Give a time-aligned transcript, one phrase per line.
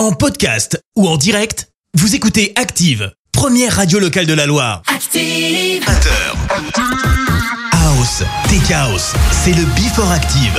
[0.00, 4.80] En podcast ou en direct, vous écoutez Active, première radio locale de la Loire.
[4.86, 5.84] Active.
[7.72, 10.58] House, Tech House, c'est le Before Active.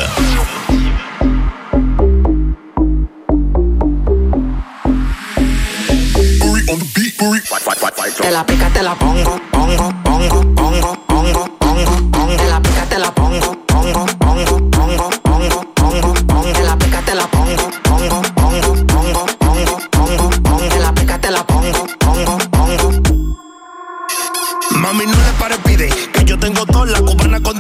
[8.22, 11.01] Te la pica, te la pongo, pongo, pongo, pongo, pongo, pongo,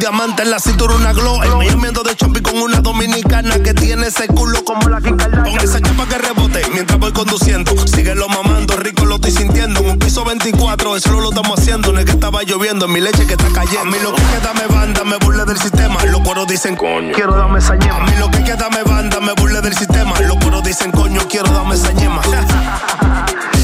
[0.02, 1.44] diamante en la cintura, una glow.
[1.44, 5.16] El Miami ando de champi con una dominicana que tiene ese culo como la Kim.
[5.16, 7.72] Con esa chapa que rebote mientras voy conduciendo.
[7.88, 9.80] Síguelo mamando, rico lo estoy sintiendo.
[9.80, 11.94] En un piso 24, eso lo estamos haciendo.
[11.94, 13.82] No es que estaba lloviendo, en mi leche que está cayendo.
[13.82, 16.04] A mí lo que queda me banda, me burle del sistema.
[16.06, 17.98] Los cueros dicen coño, quiero darme esa ñema.
[17.98, 20.20] A mí lo que queda me banda, me burle del sistema.
[20.22, 22.22] Los cueros dicen coño, quiero darme esa ñema.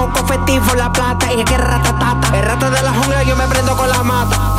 [0.00, 1.30] sajo confetivo, la plata.
[1.30, 2.36] Ella quiere ratatata.
[2.36, 4.56] El rato de la jungla, yo me prendo con la mata.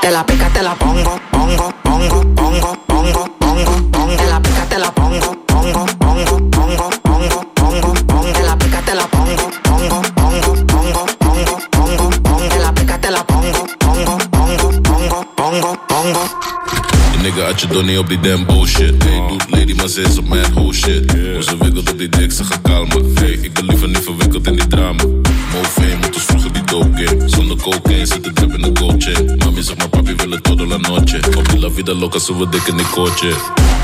[0.00, 4.16] Te la pica, te la pongo, pongo, pongo, pongo, pongo, pongo, pongo.
[4.16, 8.32] Te la pica, te la pongo, pongo, pongo, pongo, pongo, pongo, pongo.
[8.32, 12.48] Te la pica, te la pongo, pongo, pongo, pongo, pongo, pongo, pongo.
[12.48, 16.20] Te la pica, te la pongo, pongo, pongo, pongo, pongo, pongo.
[17.22, 19.04] Nigga je door niet op die damn bullshit.
[19.86, 21.12] Maar ze is op mijn whole shit.
[21.12, 23.14] Hoe ze wikkelt op die dik, ze gaat kalmen.
[23.14, 25.04] Hey, ik ben liever niet verwikkeld in die drama.
[25.52, 27.28] Move moet ons vroeger die dope game.
[27.28, 29.45] Zonder cocaine zit de drip in de gold chain.
[29.74, 31.18] Maar papi wil het todo la noche.
[31.58, 33.34] La vida loca, we dik in die coche.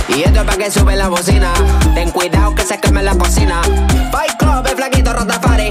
[0.09, 1.53] Y esto es pa' que sube la bocina.
[1.95, 3.61] Ten cuidado que se queme la cocina.
[4.13, 5.71] Fight Club, el flaquito Rotafari.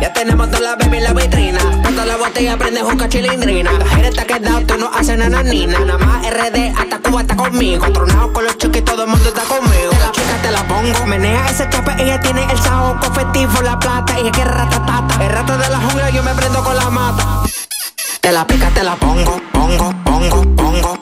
[0.00, 1.60] Ya tenemos toda la baby en la vitrina.
[1.82, 3.70] Cuando la botella prende juca chilindrina.
[3.72, 5.78] La gente está quedado, tú no haces nananina.
[5.78, 7.86] Nada más RD, hasta Cuba está conmigo.
[7.92, 9.92] Tronado con los chiquis, todo el mundo está conmigo.
[10.00, 11.06] La chica te la pongo.
[11.06, 14.18] Menea ese chape, ella tiene el sajo confetivo, la plata.
[14.18, 15.24] Ella quiere ratatata.
[15.24, 17.41] El rato de la jungla, yo me prendo con la mata.
[18.22, 21.01] Te la pica, te la pongo, pongo, pongo, pongo,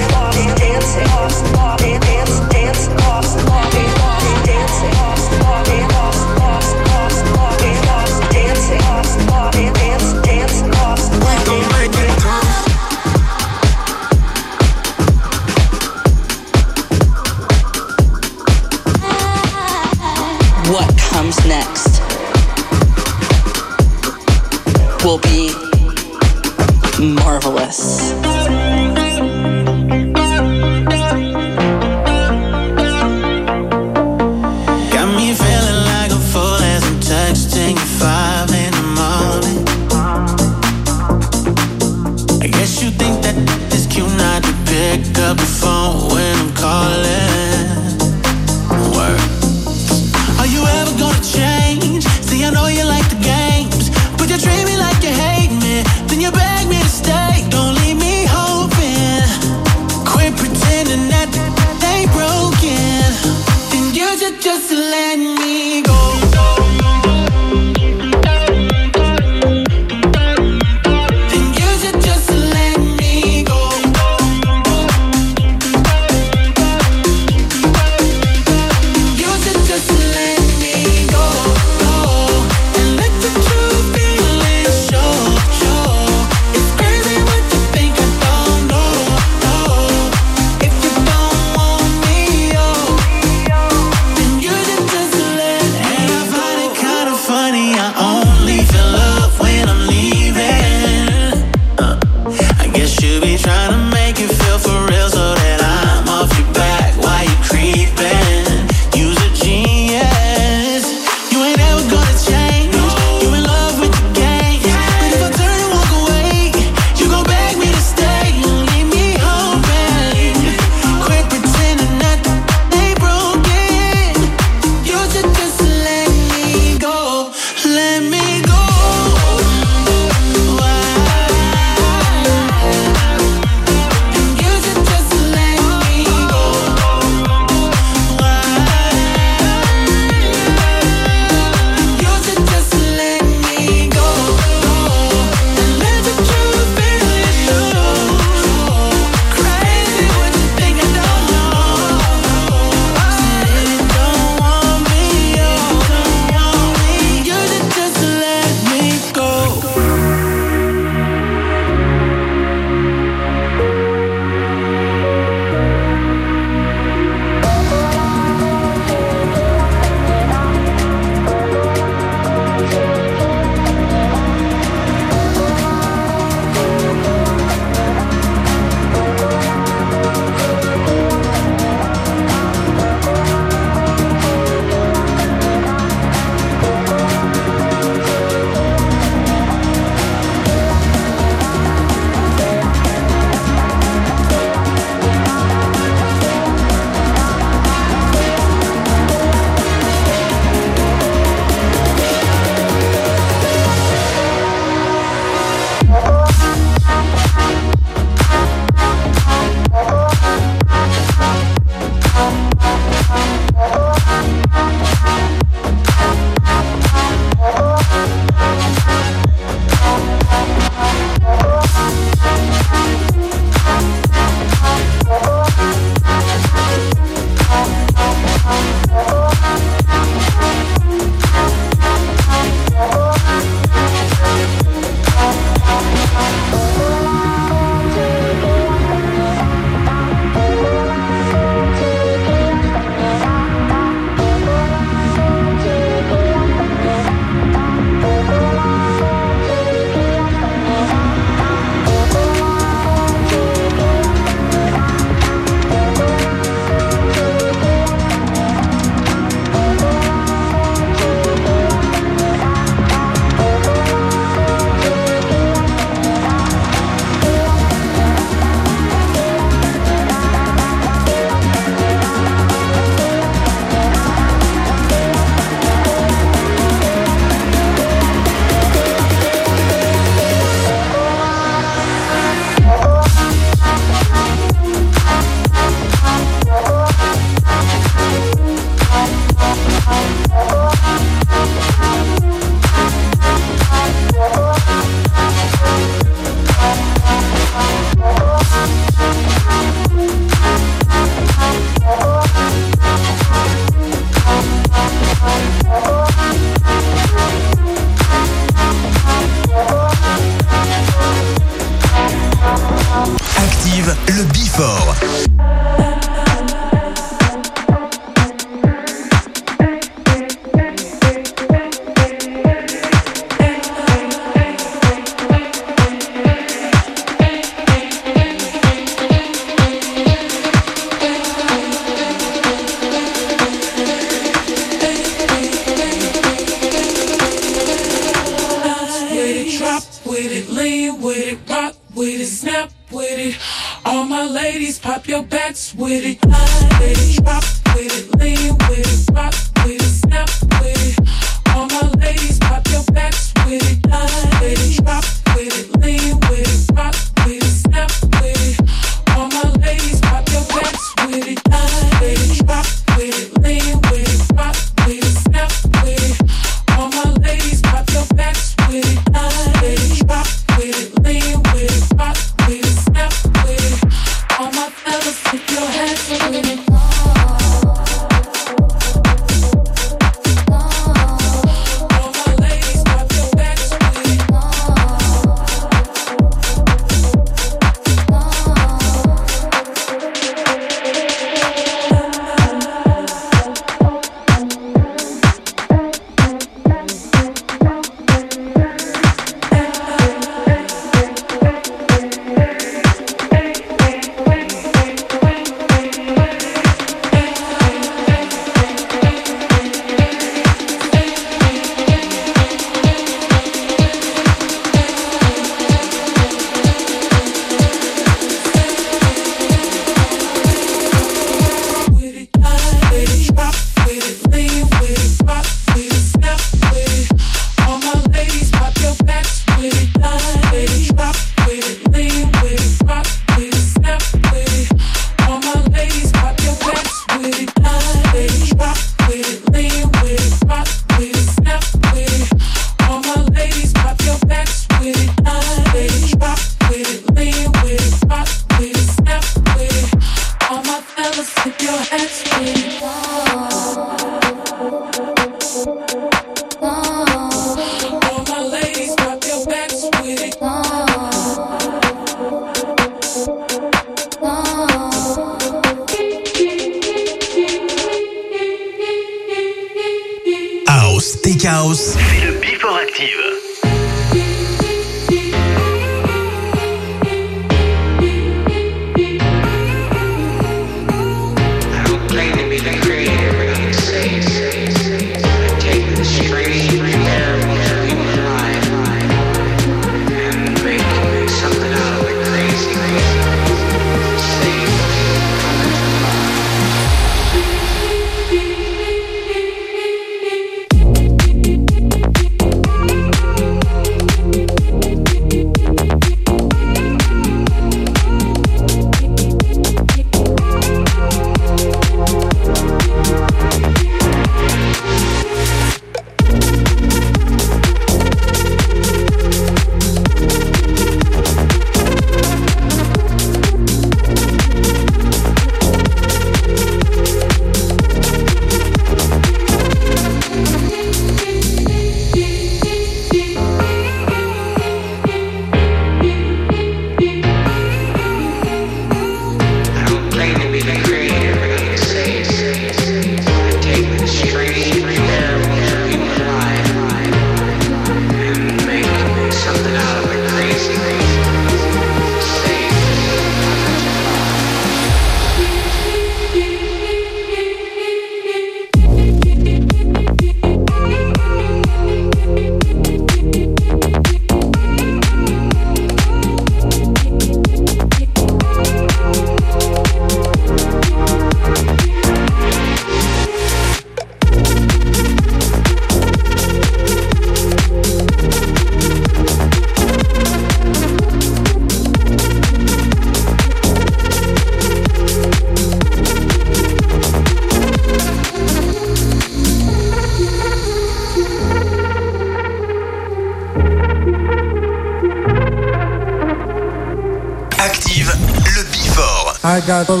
[599.61, 600.00] I got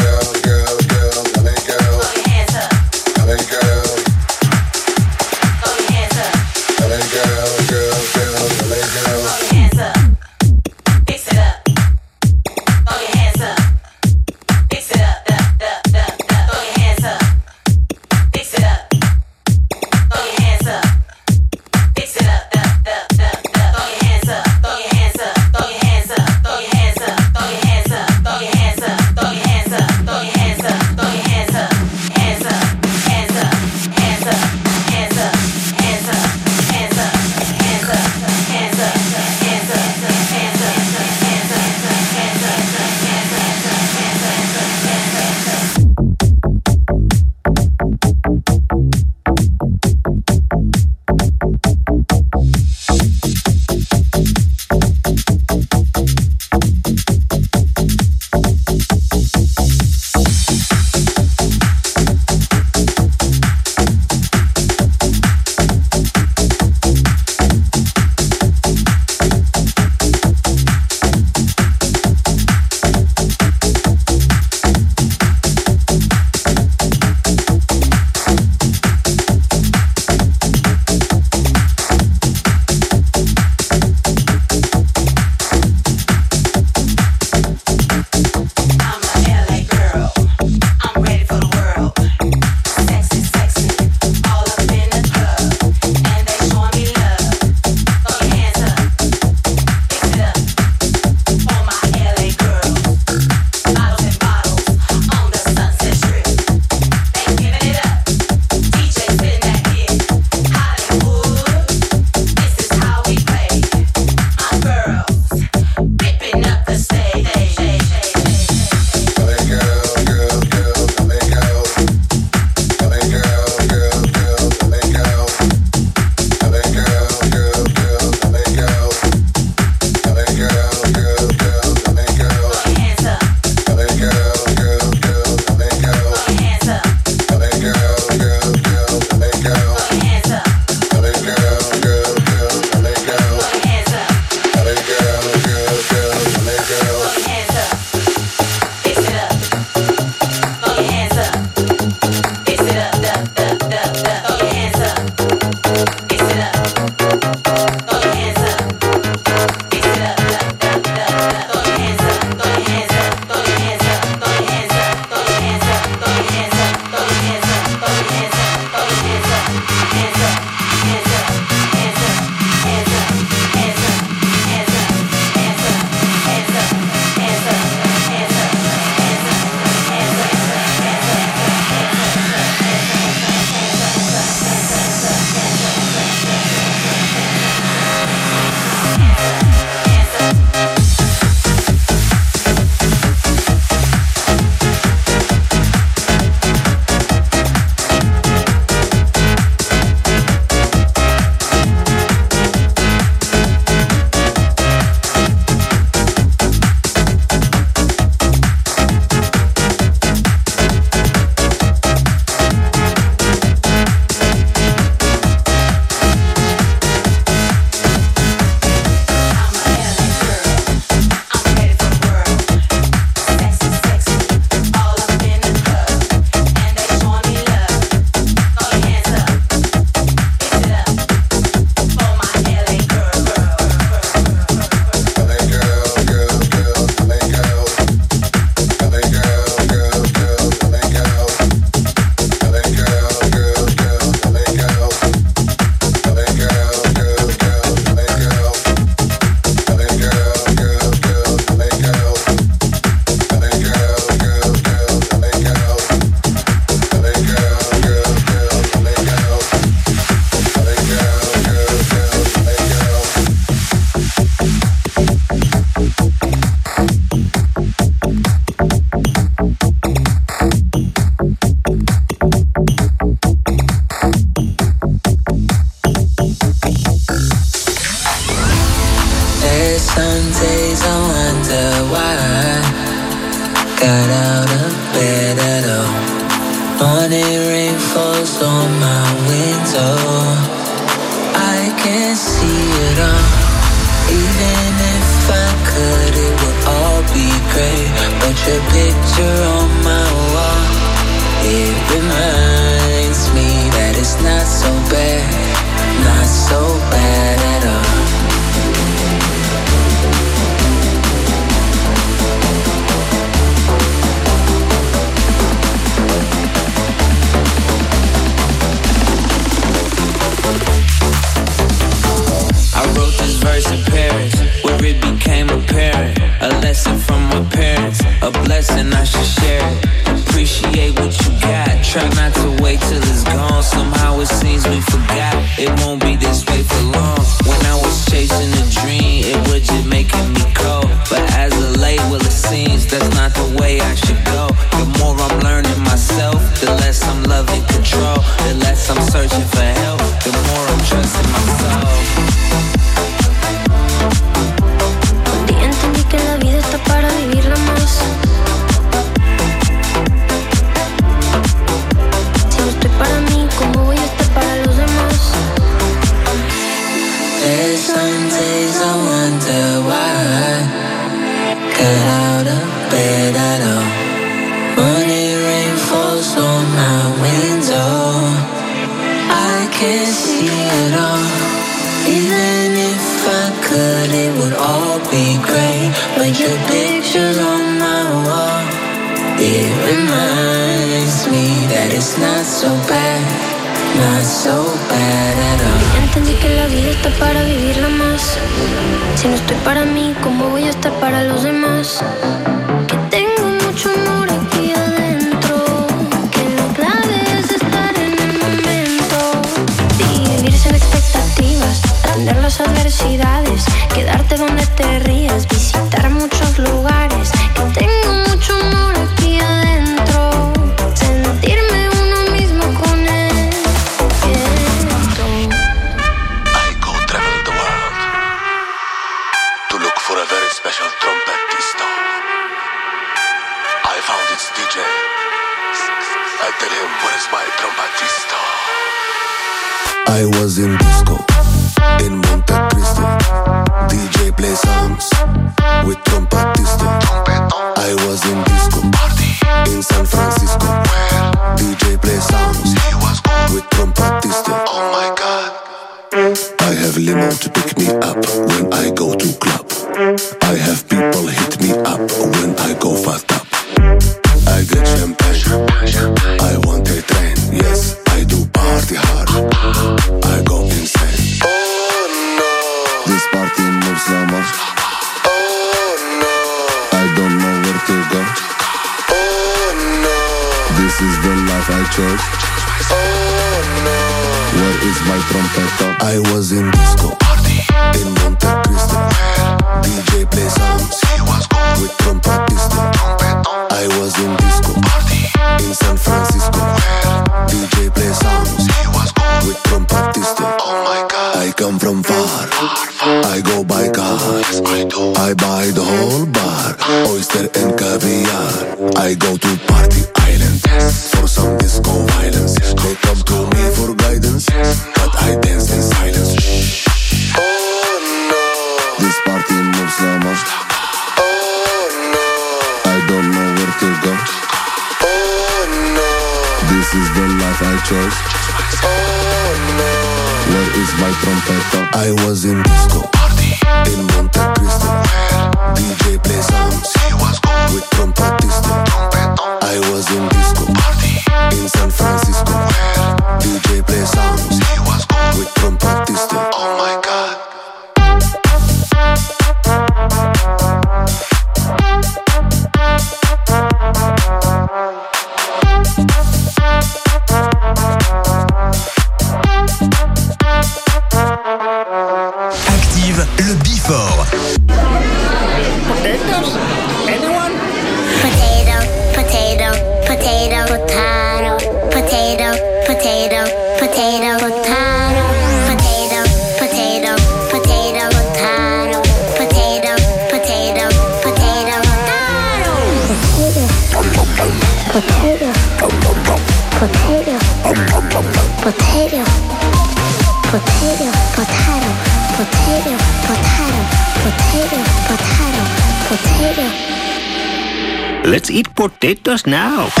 [599.31, 600.00] Just now.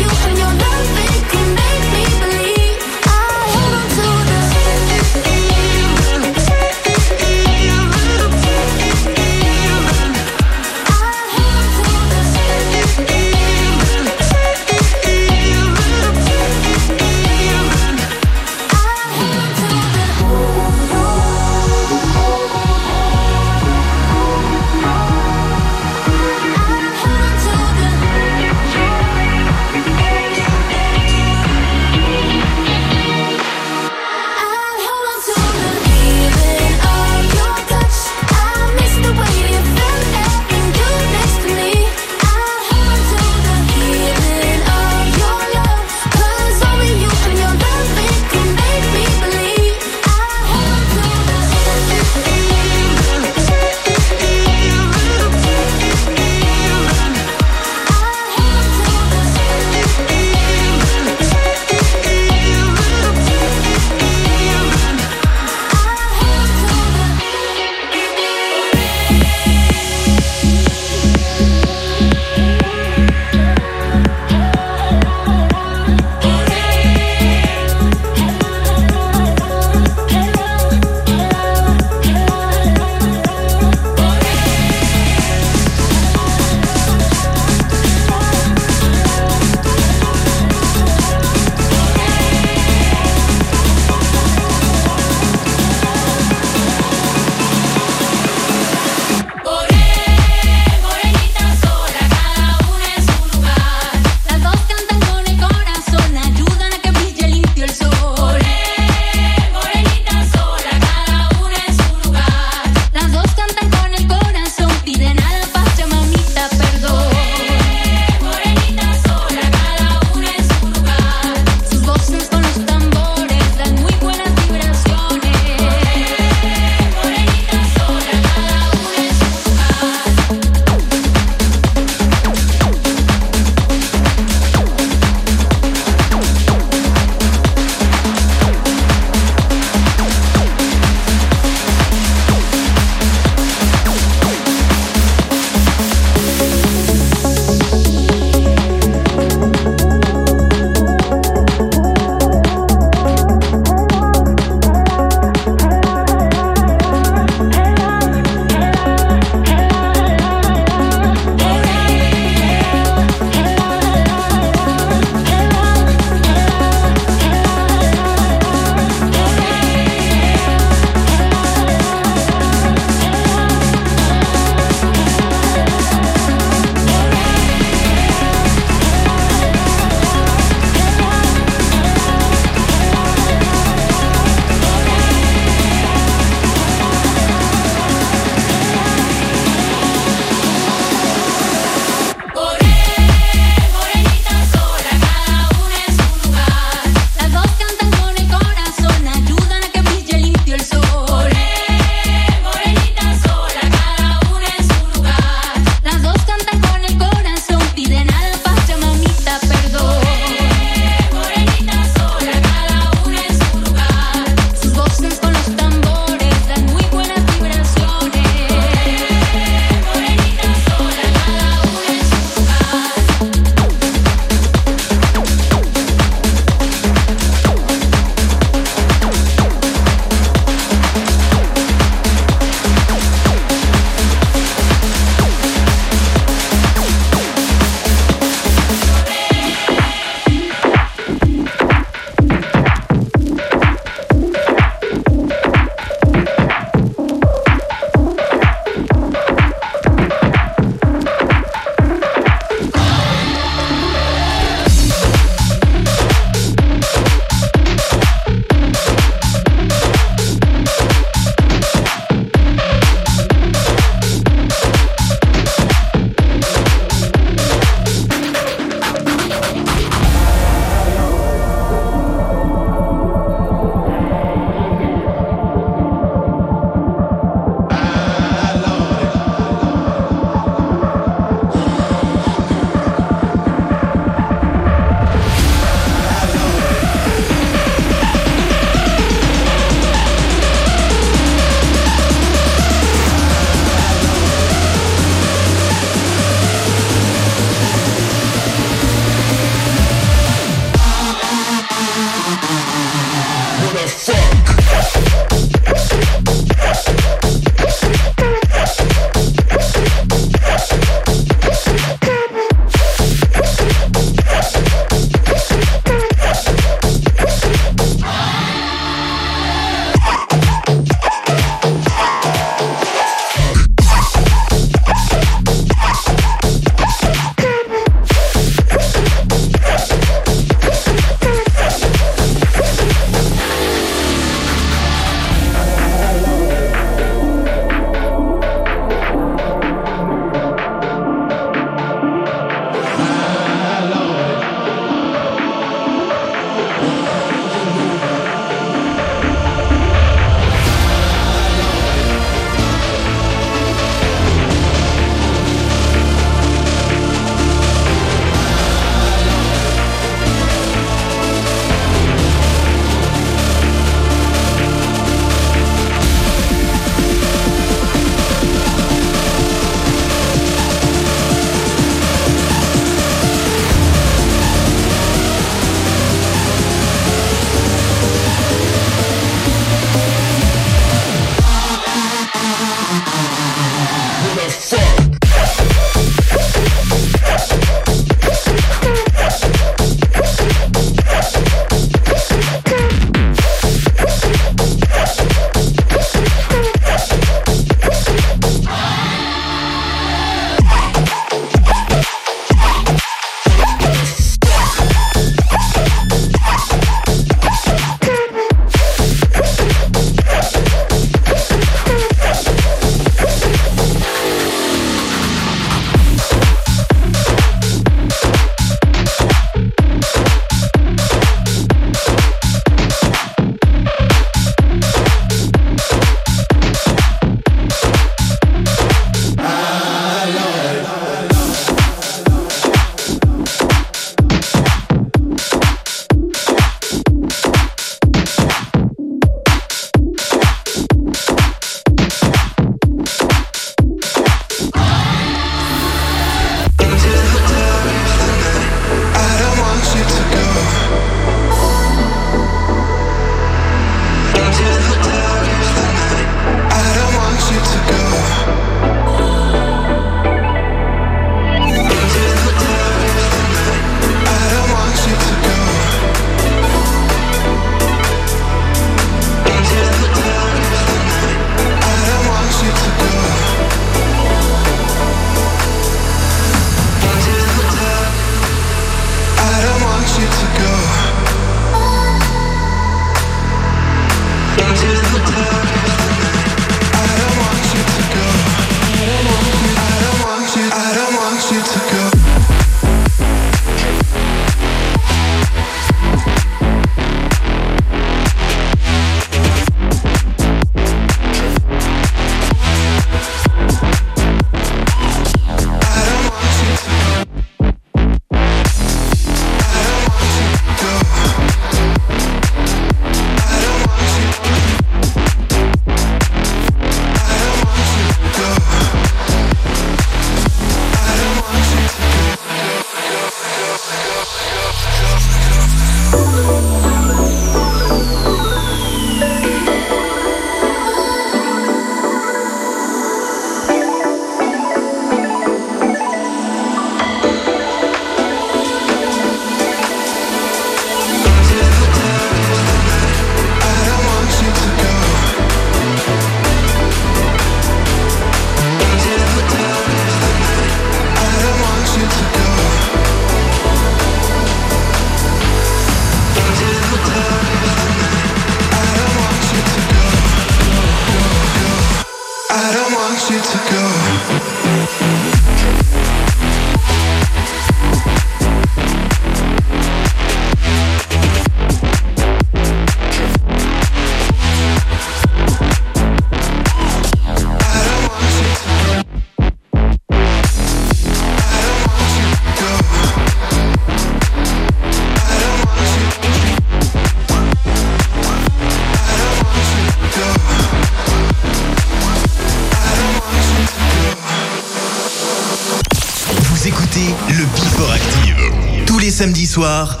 [599.51, 600.00] soir,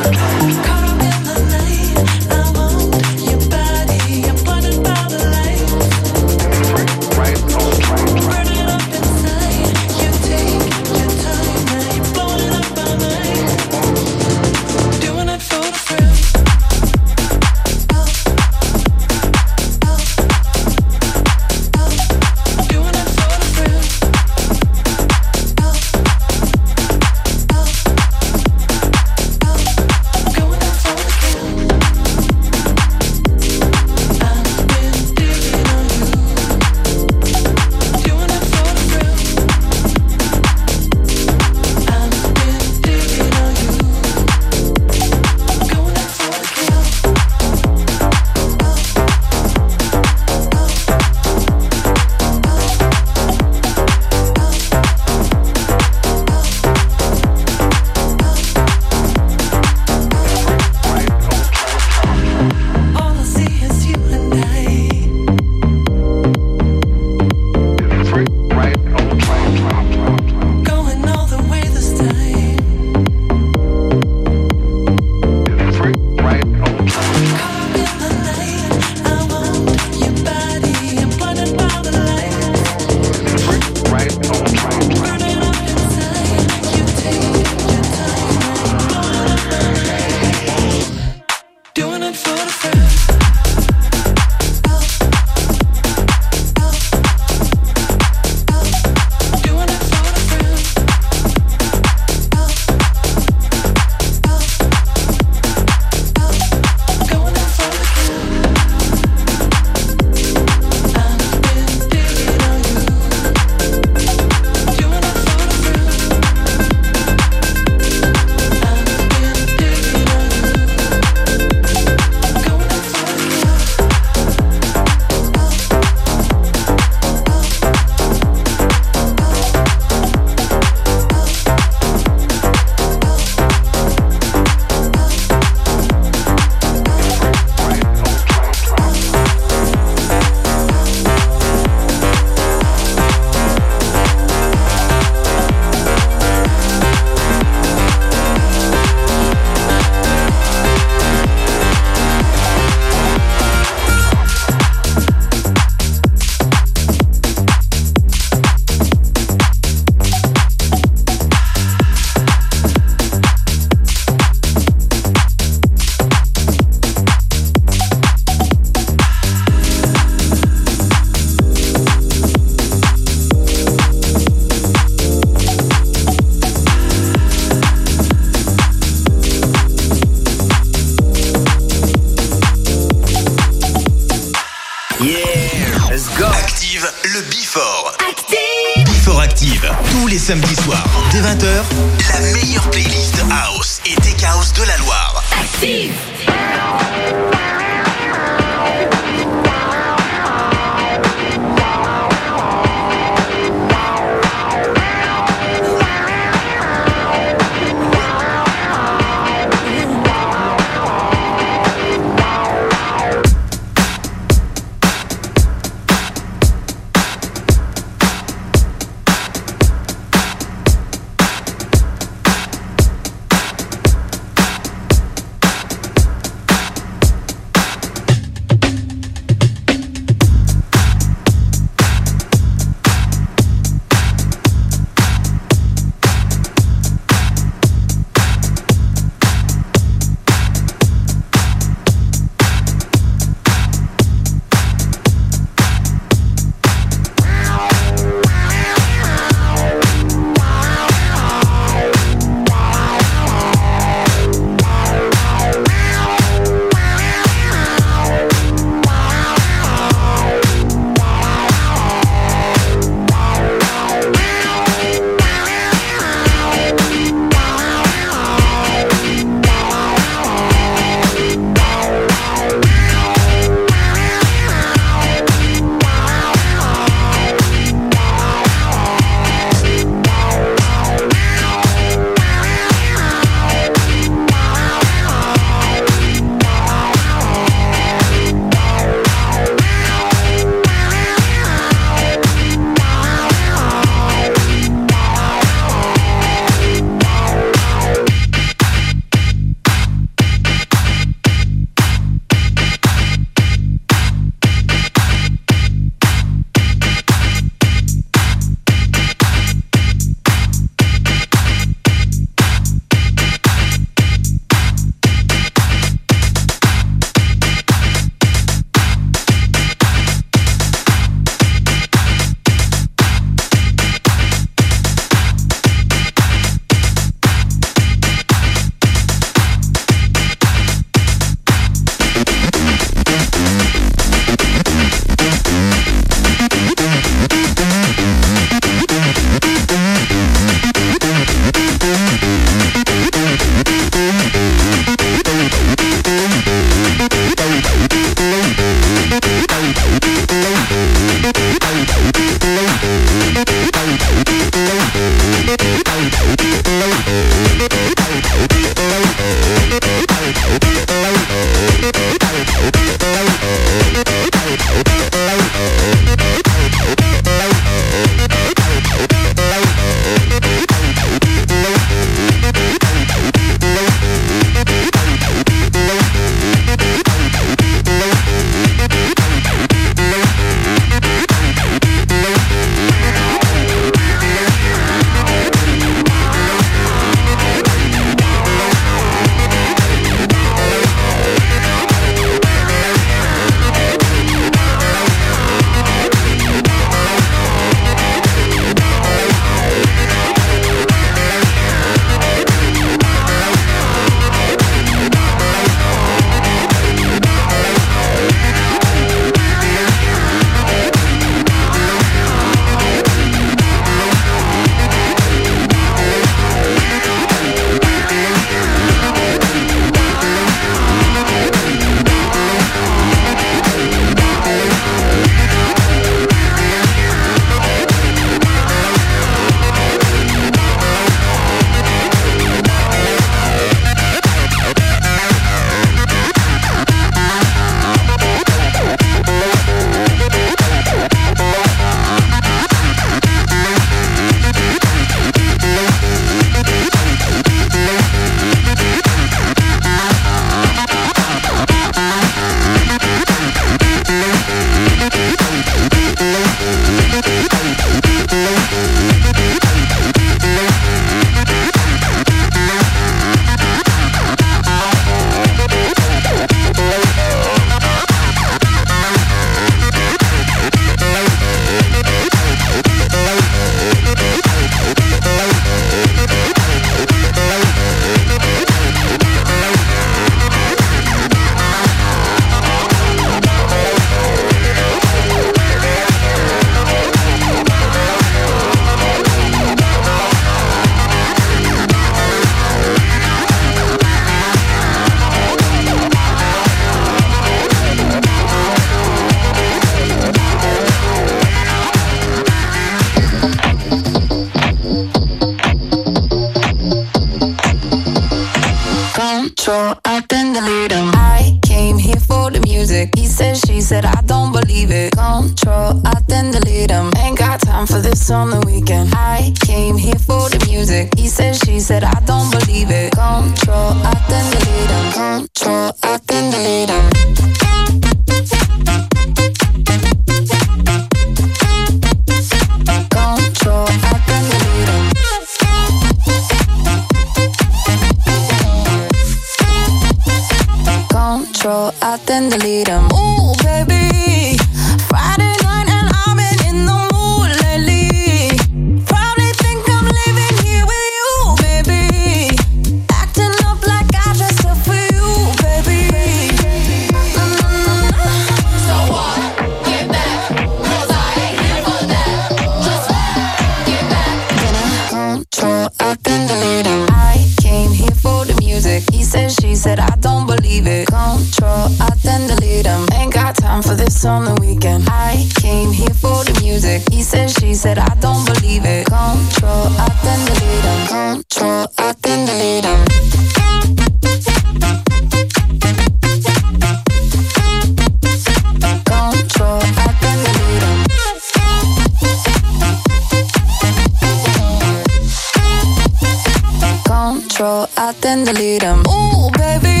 [597.61, 599.03] Control, I then delete them.
[599.07, 600.00] Ooh, baby.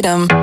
[0.00, 0.37] Then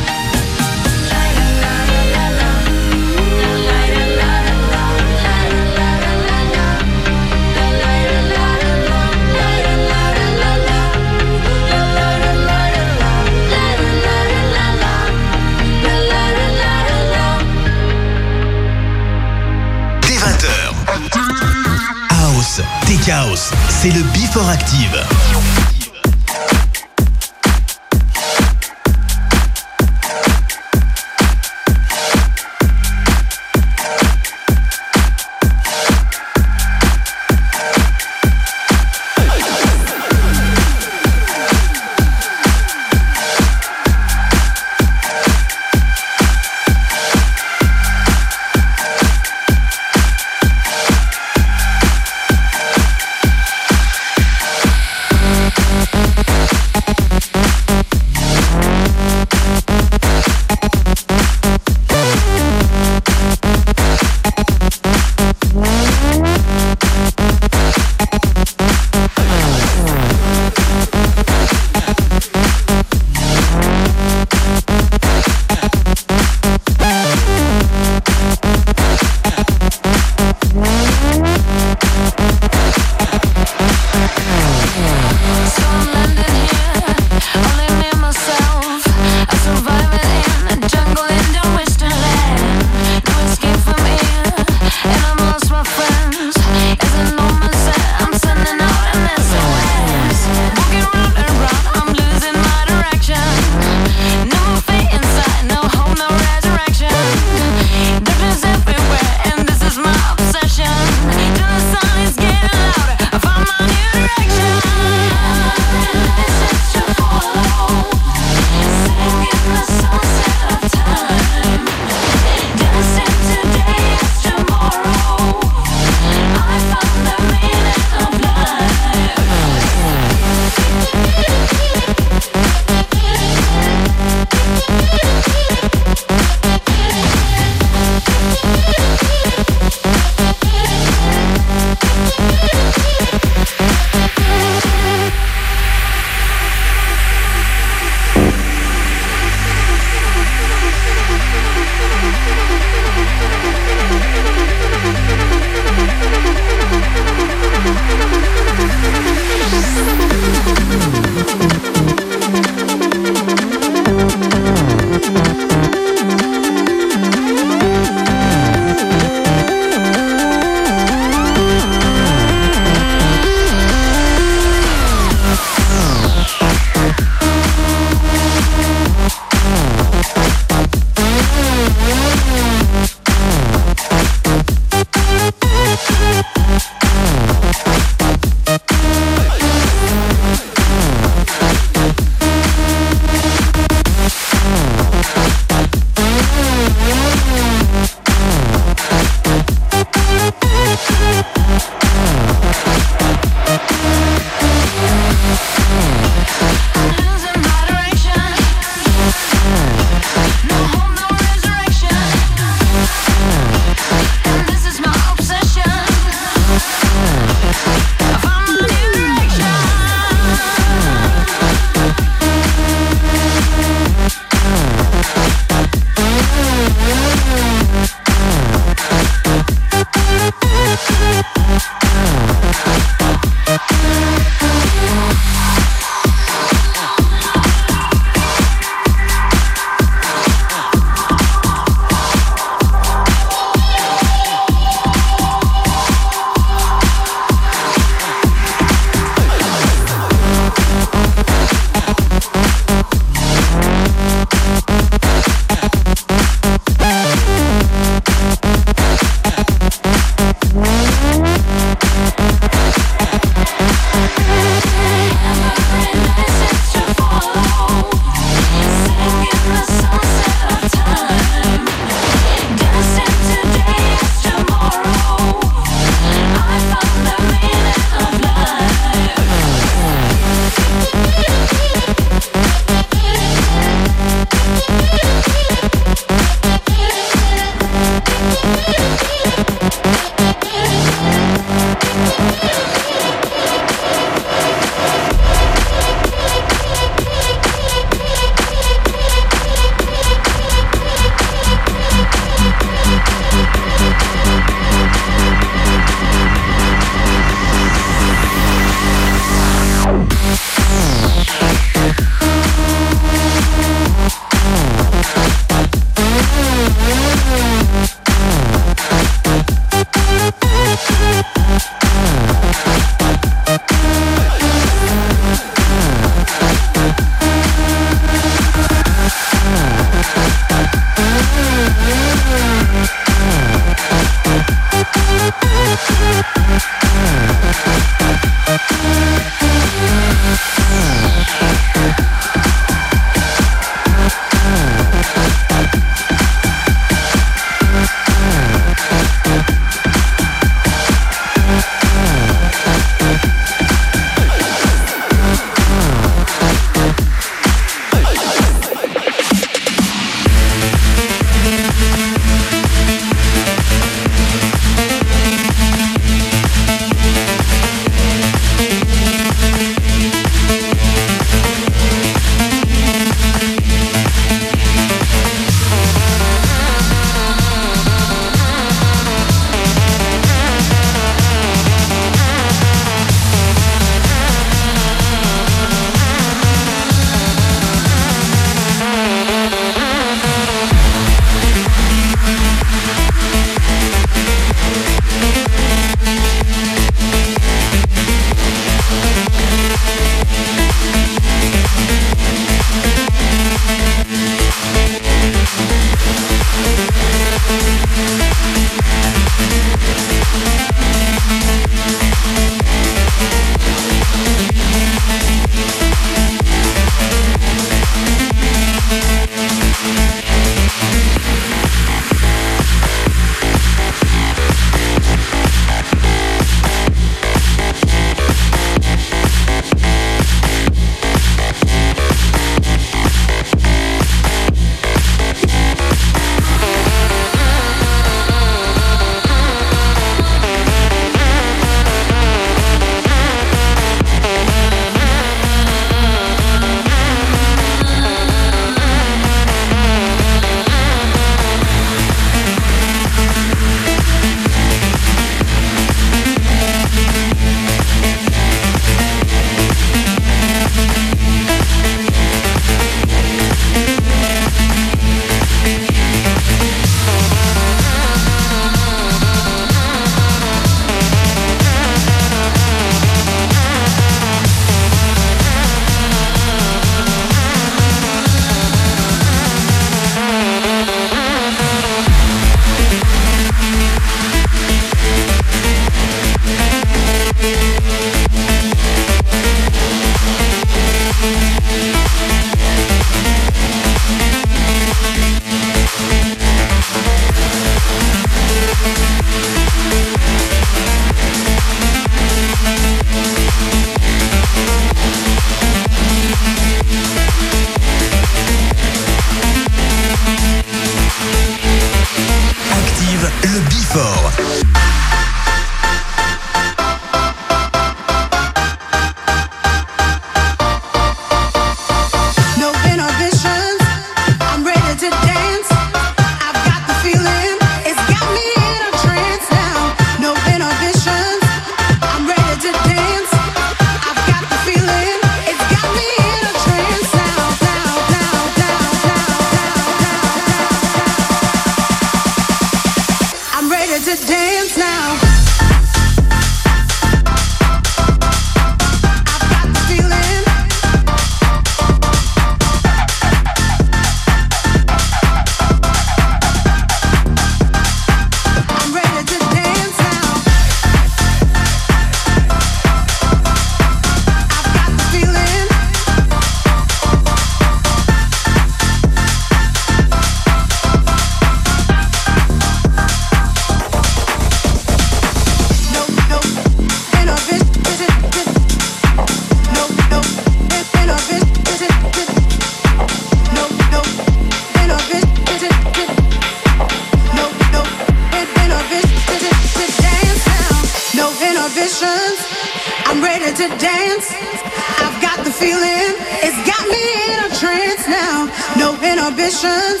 [595.60, 598.48] feeling, it's got me in a trance now.
[598.80, 600.00] No inhibitions,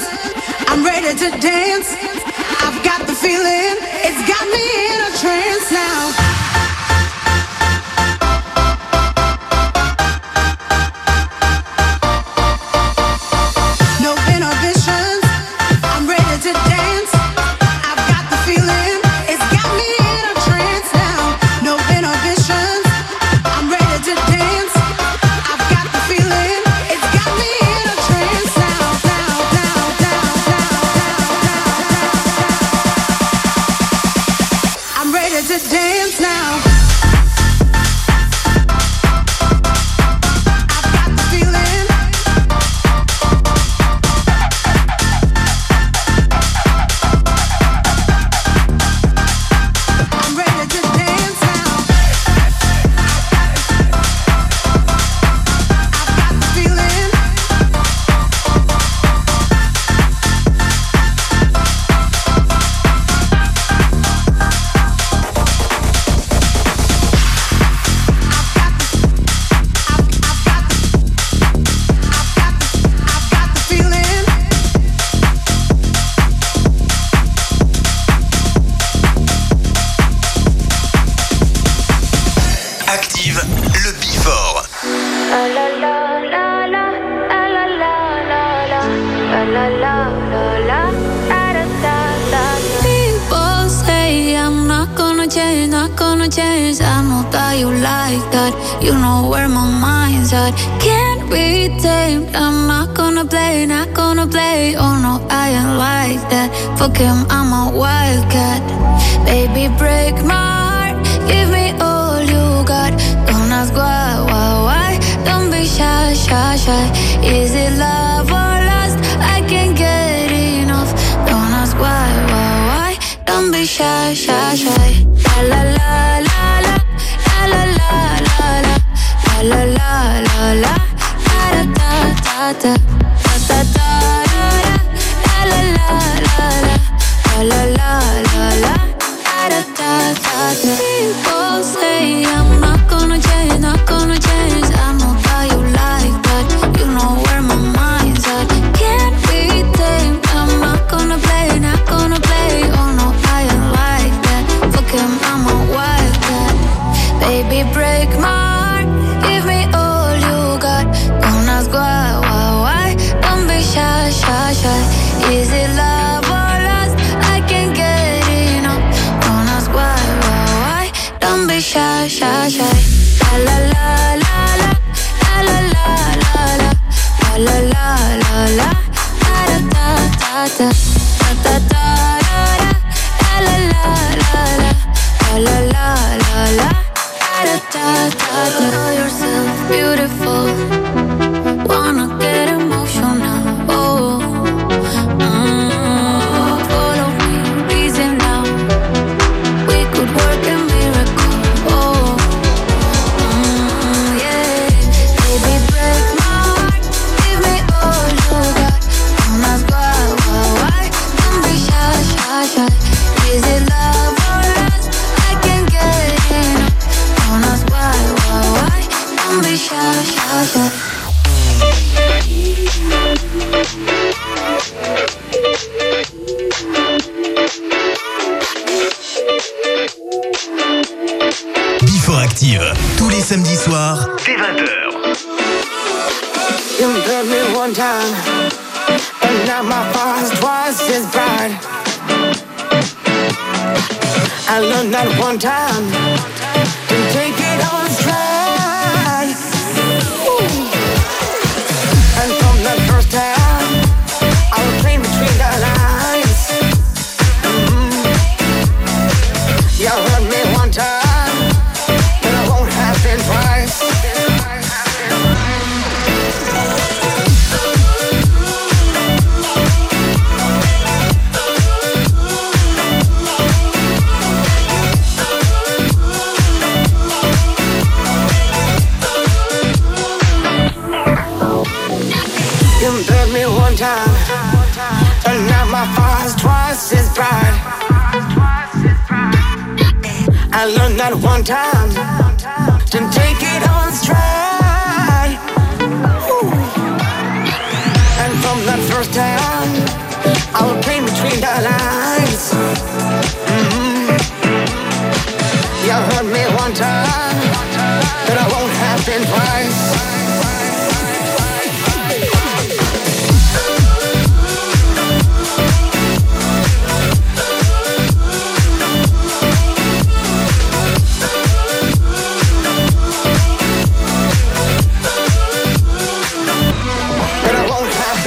[0.72, 1.92] I'm ready to dance.
[2.64, 6.19] I've got the feeling, it's got me in a trance now.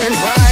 [0.04, 0.43] Won't happen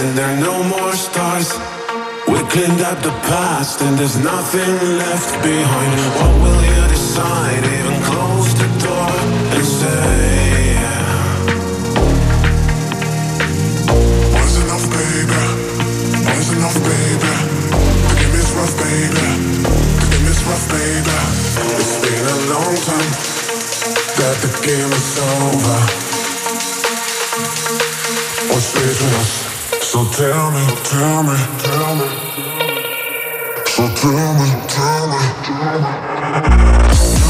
[0.00, 1.52] and there are no more stars.
[2.26, 5.92] We cleaned up the past and there's nothing left behind.
[6.16, 7.62] What will you decide?
[7.76, 9.12] Even close the door
[9.54, 10.40] and say.
[14.38, 15.42] One's enough, baby.
[16.32, 17.34] One's enough, baby.
[18.08, 19.28] The game is rough, baby.
[20.00, 21.18] The game is rough, baby.
[21.80, 23.10] It's been a long time
[24.16, 25.78] that the game is over.
[28.48, 29.49] What's with us?
[29.92, 32.06] So tell me, tell me, tell me.
[33.66, 37.29] So tell me, tell me, tell me.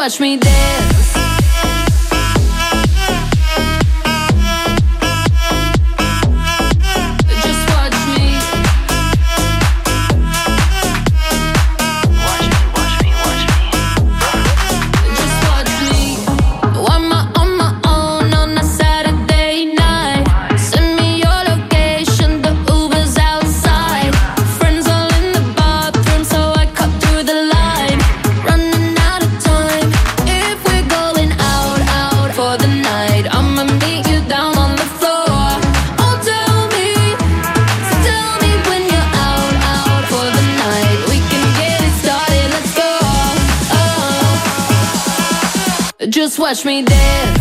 [0.00, 0.79] watch me dance.
[46.50, 47.39] watch me dance.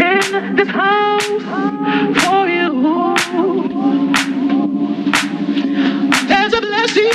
[0.00, 1.42] In this house
[2.22, 2.70] for you.
[6.28, 7.12] There's a blessing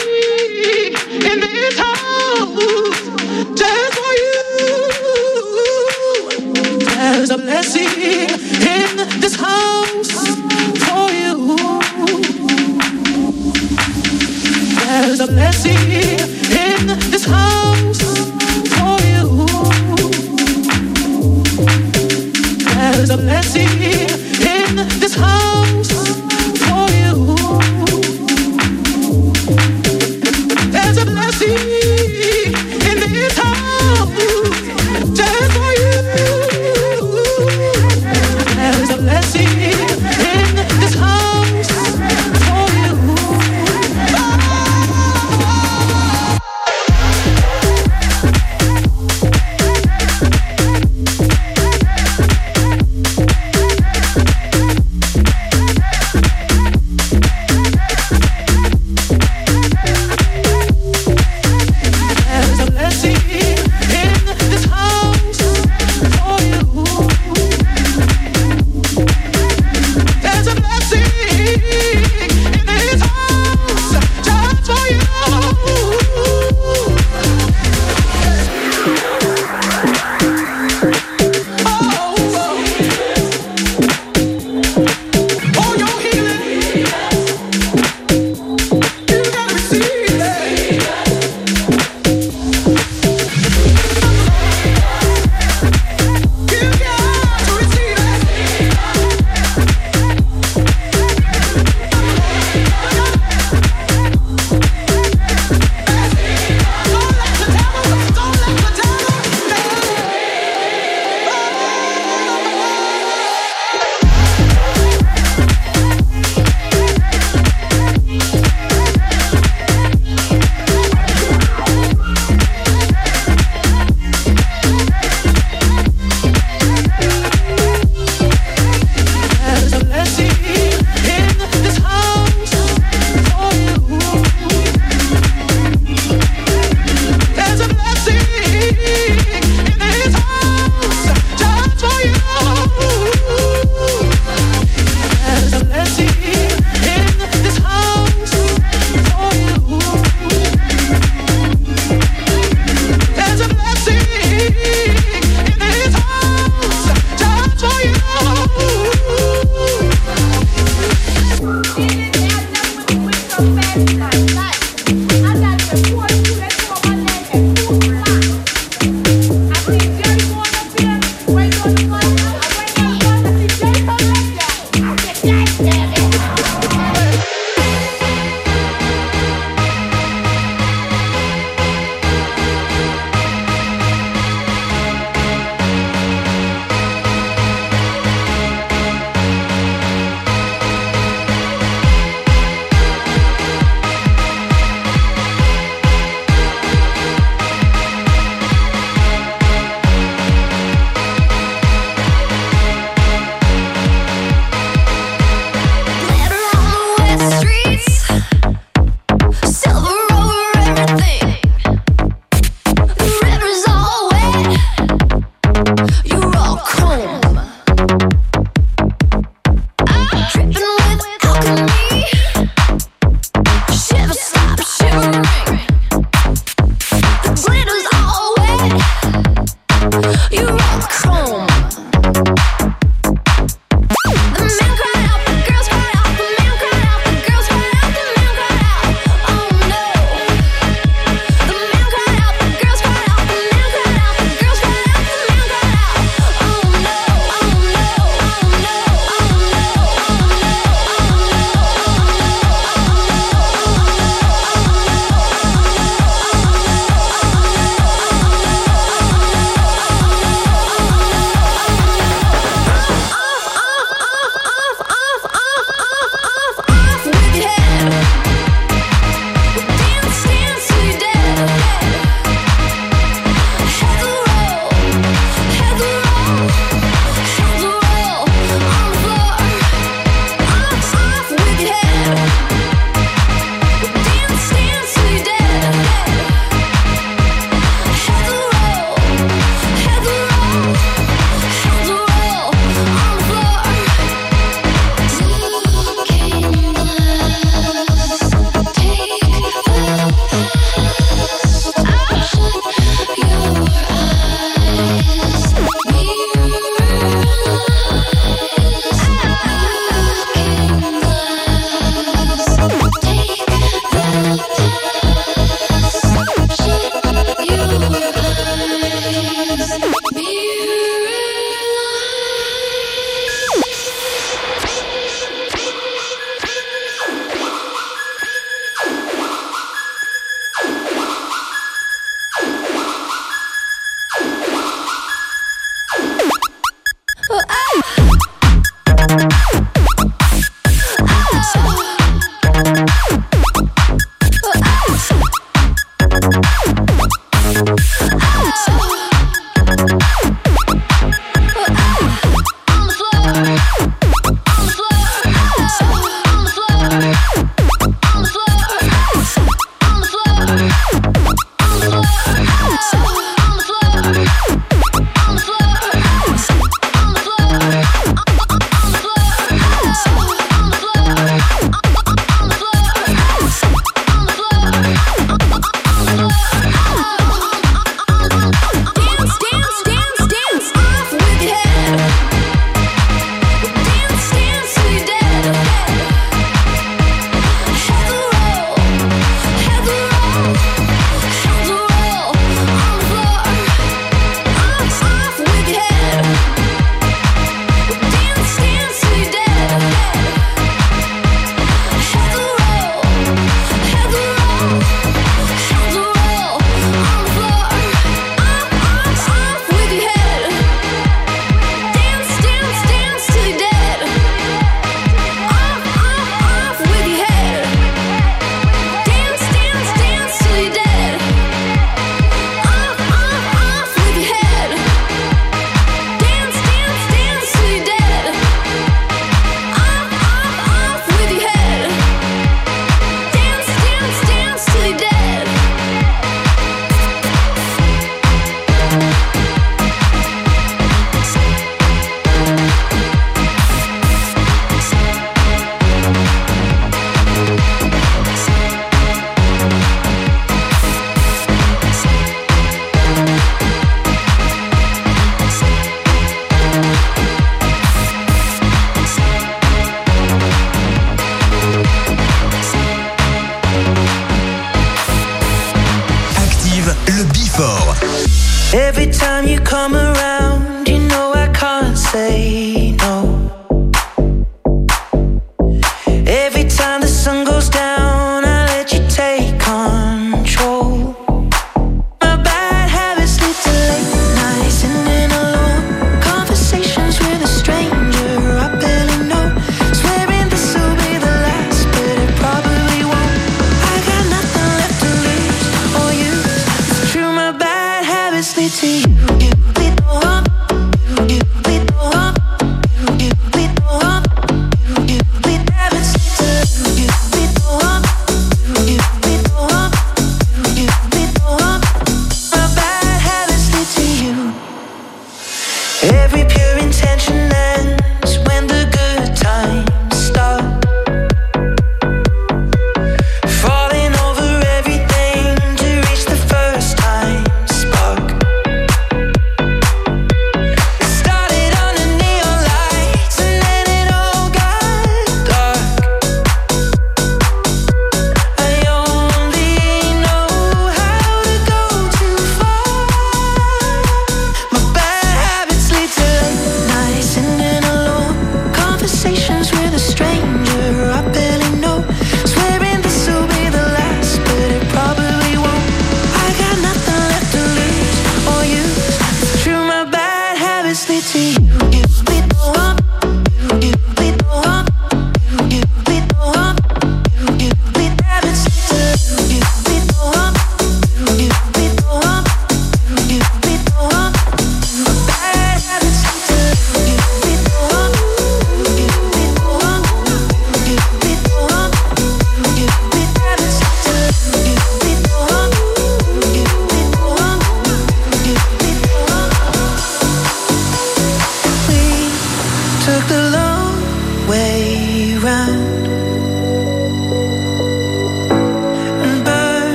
[1.32, 2.54] in this house
[3.60, 4.38] just for you.
[6.86, 8.30] There's a blessing
[8.74, 10.12] in this house
[10.86, 11.36] for you.
[14.76, 16.35] There's a blessing
[25.18, 25.75] in